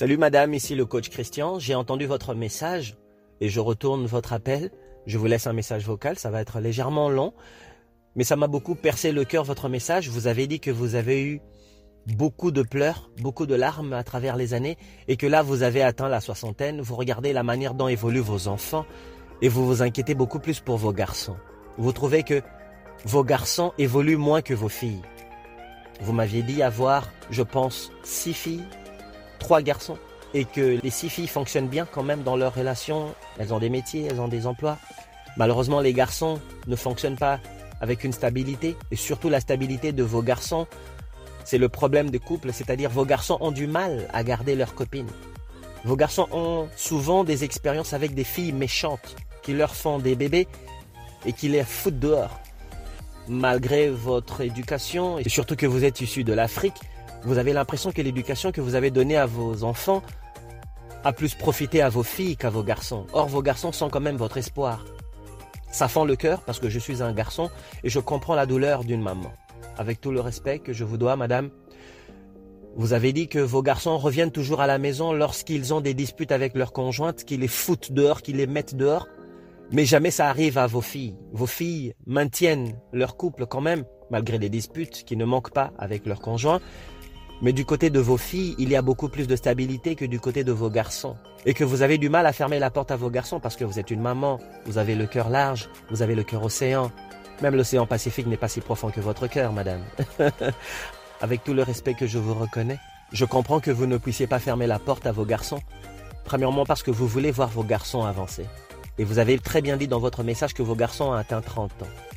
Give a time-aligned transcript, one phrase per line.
[0.00, 1.58] Salut madame, ici le coach Christian.
[1.58, 2.96] J'ai entendu votre message
[3.42, 4.70] et je retourne votre appel.
[5.04, 7.34] Je vous laisse un message vocal, ça va être légèrement long,
[8.16, 10.08] mais ça m'a beaucoup percé le cœur votre message.
[10.08, 11.42] Vous avez dit que vous avez eu
[12.16, 15.82] beaucoup de pleurs, beaucoup de larmes à travers les années et que là vous avez
[15.82, 16.80] atteint la soixantaine.
[16.80, 18.86] Vous regardez la manière dont évoluent vos enfants
[19.42, 21.36] et vous vous inquiétez beaucoup plus pour vos garçons.
[21.76, 22.40] Vous trouvez que
[23.04, 25.02] vos garçons évoluent moins que vos filles.
[26.00, 28.64] Vous m'aviez dit avoir, je pense, six filles
[29.40, 29.98] trois garçons
[30.32, 33.14] et que les six filles fonctionnent bien quand même dans leur relation.
[33.38, 34.78] Elles ont des métiers, elles ont des emplois.
[35.36, 37.40] Malheureusement, les garçons ne fonctionnent pas
[37.80, 40.66] avec une stabilité et surtout la stabilité de vos garçons.
[41.44, 45.10] C'est le problème de couple, c'est-à-dire vos garçons ont du mal à garder leurs copines.
[45.84, 50.46] Vos garçons ont souvent des expériences avec des filles méchantes qui leur font des bébés
[51.24, 52.38] et qui les foutent dehors.
[53.28, 56.80] Malgré votre éducation et surtout que vous êtes issu de l'Afrique,
[57.24, 60.02] vous avez l'impression que l'éducation que vous avez donnée à vos enfants
[61.04, 63.06] a plus profité à vos filles qu'à vos garçons.
[63.12, 64.84] Or, vos garçons sont quand même votre espoir.
[65.70, 67.50] Ça fend le cœur parce que je suis un garçon
[67.84, 69.32] et je comprends la douleur d'une maman.
[69.78, 71.50] Avec tout le respect que je vous dois, madame,
[72.76, 76.32] vous avez dit que vos garçons reviennent toujours à la maison lorsqu'ils ont des disputes
[76.32, 79.08] avec leurs conjointes, qu'ils les foutent dehors, qu'ils les mettent dehors.
[79.72, 81.16] Mais jamais ça arrive à vos filles.
[81.32, 86.06] Vos filles maintiennent leur couple quand même, malgré les disputes qui ne manquent pas avec
[86.06, 86.60] leurs conjoints.
[87.42, 90.20] Mais du côté de vos filles, il y a beaucoup plus de stabilité que du
[90.20, 91.16] côté de vos garçons.
[91.46, 93.64] Et que vous avez du mal à fermer la porte à vos garçons parce que
[93.64, 96.92] vous êtes une maman, vous avez le cœur large, vous avez le cœur océan.
[97.40, 99.80] Même l'océan Pacifique n'est pas si profond que votre cœur, madame.
[101.22, 102.78] Avec tout le respect que je vous reconnais,
[103.12, 105.60] je comprends que vous ne puissiez pas fermer la porte à vos garçons.
[106.24, 108.44] Premièrement parce que vous voulez voir vos garçons avancer.
[108.98, 111.70] Et vous avez très bien dit dans votre message que vos garçons ont atteint 30
[111.82, 112.09] ans.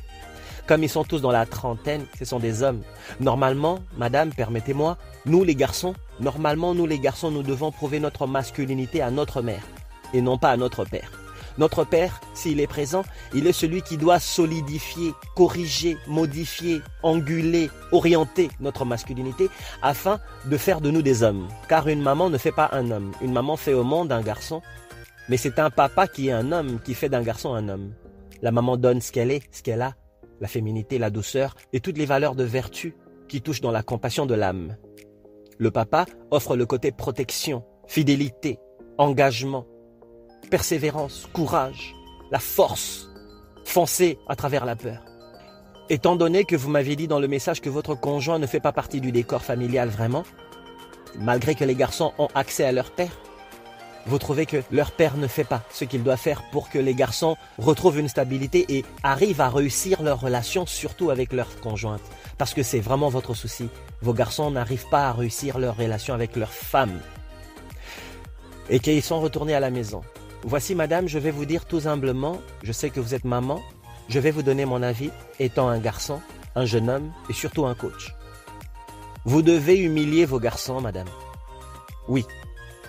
[0.66, 2.80] Comme ils sont tous dans la trentaine, ce sont des hommes.
[3.20, 9.02] Normalement, madame, permettez-moi, nous les garçons, normalement, nous les garçons, nous devons prouver notre masculinité
[9.02, 9.62] à notre mère
[10.14, 11.10] et non pas à notre père.
[11.58, 18.48] Notre père, s'il est présent, il est celui qui doit solidifier, corriger, modifier, anguler, orienter
[18.58, 19.50] notre masculinité
[19.82, 21.46] afin de faire de nous des hommes.
[21.68, 23.12] Car une maman ne fait pas un homme.
[23.20, 24.62] Une maman fait au monde un garçon,
[25.28, 27.92] mais c'est un papa qui est un homme qui fait d'un garçon un homme.
[28.42, 29.94] La maman donne ce qu'elle est, ce qu'elle a,
[30.40, 32.94] la féminité, la douceur et toutes les valeurs de vertu
[33.28, 34.76] qui touchent dans la compassion de l'âme.
[35.58, 38.58] Le papa offre le côté protection, fidélité,
[38.98, 39.66] engagement,
[40.50, 41.94] persévérance, courage,
[42.30, 43.08] la force,
[43.64, 45.04] foncer à travers la peur.
[45.90, 48.72] Étant donné que vous m'aviez dit dans le message que votre conjoint ne fait pas
[48.72, 50.24] partie du décor familial vraiment,
[51.18, 53.12] malgré que les garçons ont accès à leur père,
[54.06, 56.94] vous trouvez que leur père ne fait pas ce qu'il doit faire pour que les
[56.94, 62.02] garçons retrouvent une stabilité et arrivent à réussir leur relation, surtout avec leur conjointe.
[62.36, 63.68] Parce que c'est vraiment votre souci.
[64.02, 67.00] Vos garçons n'arrivent pas à réussir leur relation avec leur femme.
[68.68, 70.02] Et qu'ils sont retournés à la maison.
[70.42, 73.62] Voici, madame, je vais vous dire tout humblement, je sais que vous êtes maman,
[74.08, 75.10] je vais vous donner mon avis,
[75.40, 76.20] étant un garçon,
[76.54, 78.14] un jeune homme et surtout un coach.
[79.24, 81.08] Vous devez humilier vos garçons, madame.
[82.08, 82.26] Oui,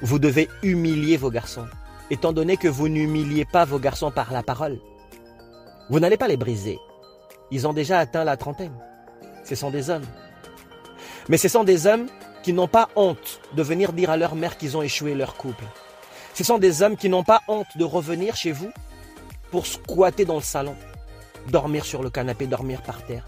[0.02, 1.68] vous devez humilier vos garçons,
[2.10, 4.80] étant donné que vous n'humiliez pas vos garçons par la parole.
[5.90, 6.80] Vous n'allez pas les briser.
[7.52, 8.74] Ils ont déjà atteint la trentaine.
[9.44, 10.06] Ce sont des hommes.
[11.30, 12.08] Mais ce sont des hommes
[12.44, 15.64] qui n'ont pas honte de venir dire à leur mère qu'ils ont échoué leur couple.
[16.34, 18.72] Ce sont des hommes qui n'ont pas honte de revenir chez vous
[19.52, 20.76] pour squatter dans le salon,
[21.48, 23.26] dormir sur le canapé, dormir par terre.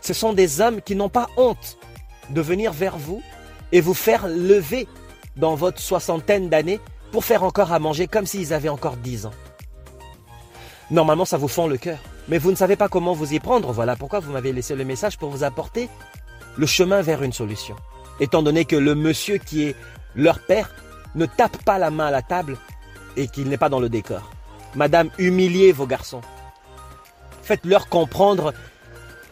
[0.00, 1.76] Ce sont des hommes qui n'ont pas honte
[2.30, 3.22] de venir vers vous
[3.72, 4.86] et vous faire lever
[5.36, 6.80] dans votre soixantaine d'années
[7.12, 9.32] pour faire encore à manger comme s'ils avaient encore dix ans.
[10.90, 11.98] Normalement, ça vous fend le cœur,
[12.28, 13.72] mais vous ne savez pas comment vous y prendre.
[13.72, 15.88] Voilà pourquoi vous m'avez laissé le message pour vous apporter
[16.56, 17.76] le chemin vers une solution.
[18.20, 19.76] Étant donné que le monsieur qui est
[20.14, 20.70] leur père
[21.14, 22.56] ne tape pas la main à la table
[23.16, 24.30] et qu'il n'est pas dans le décor.
[24.74, 26.20] Madame, humiliez vos garçons.
[27.42, 28.54] Faites-leur comprendre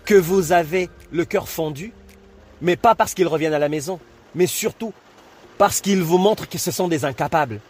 [0.04, 1.93] que vous avez le cœur fondu,
[2.60, 4.00] mais pas parce qu'ils reviennent à la maison,
[4.34, 4.93] mais surtout
[5.59, 7.61] parce qu'ils vous montrent que ce sont des incapables.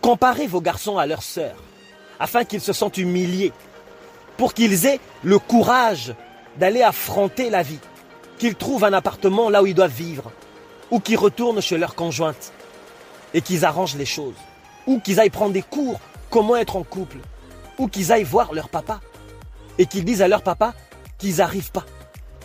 [0.00, 1.62] Comparez vos garçons à leurs sœurs,
[2.18, 3.52] afin qu'ils se sentent humiliés,
[4.36, 6.14] pour qu'ils aient le courage
[6.56, 7.78] d'aller affronter la vie,
[8.38, 10.32] qu'ils trouvent un appartement là où ils doivent vivre,
[10.90, 12.52] ou qu'ils retournent chez leur conjointe,
[13.34, 14.34] et qu'ils arrangent les choses,
[14.86, 16.00] ou qu'ils aillent prendre des cours,
[16.30, 17.18] comment être en couple,
[17.78, 19.00] ou qu'ils aillent voir leur papa,
[19.78, 20.74] et qu'ils disent à leur papa
[21.18, 21.86] qu'ils n'arrivent pas,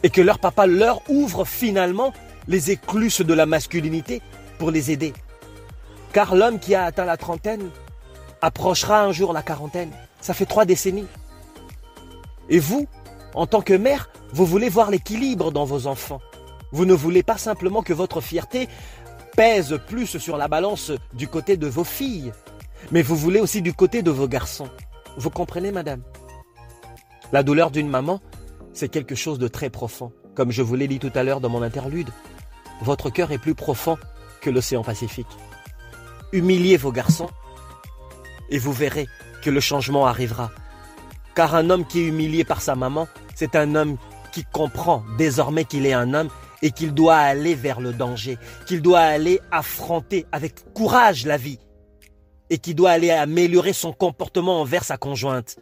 [0.03, 2.13] et que leur papa leur ouvre finalement
[2.47, 4.21] les écluses de la masculinité
[4.57, 5.13] pour les aider.
[6.13, 7.69] Car l'homme qui a atteint la trentaine
[8.41, 9.91] approchera un jour la quarantaine.
[10.21, 11.07] Ça fait trois décennies.
[12.49, 12.87] Et vous,
[13.33, 16.21] en tant que mère, vous voulez voir l'équilibre dans vos enfants.
[16.71, 18.67] Vous ne voulez pas simplement que votre fierté
[19.35, 22.33] pèse plus sur la balance du côté de vos filles,
[22.91, 24.69] mais vous voulez aussi du côté de vos garçons.
[25.17, 26.01] Vous comprenez, madame?
[27.31, 28.21] La douleur d'une maman,
[28.73, 30.11] c'est quelque chose de très profond.
[30.35, 32.09] Comme je vous l'ai dit tout à l'heure dans mon interlude,
[32.81, 33.97] votre cœur est plus profond
[34.49, 35.27] l'océan Pacifique.
[36.31, 37.29] Humiliez vos garçons
[38.49, 39.07] et vous verrez
[39.41, 40.51] que le changement arrivera.
[41.35, 43.97] Car un homme qui est humilié par sa maman, c'est un homme
[44.31, 46.29] qui comprend désormais qu'il est un homme
[46.61, 51.59] et qu'il doit aller vers le danger, qu'il doit aller affronter avec courage la vie
[52.49, 55.57] et qui doit aller améliorer son comportement envers sa conjointe.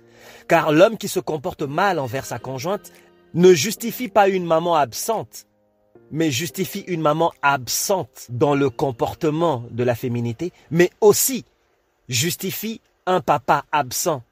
[0.47, 2.91] Car l'homme qui se comporte mal envers sa conjointe
[3.33, 5.45] ne justifie pas une maman absente,
[6.15, 11.43] mais justifie une maman absente dans le comportement de la féminité, mais aussi
[12.07, 14.23] justifie un papa absent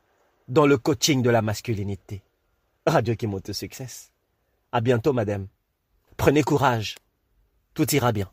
[0.47, 2.21] dans le coaching de la masculinité.
[2.88, 3.88] Radio qui monte succès.
[4.71, 5.47] À bientôt, madame.
[6.15, 6.95] Prenez courage.
[7.74, 8.31] Tout ira bien.